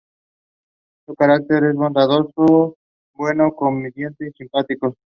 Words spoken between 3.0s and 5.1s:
bueno, comediante y simpático.